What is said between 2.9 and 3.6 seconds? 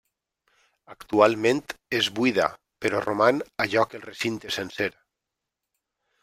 roman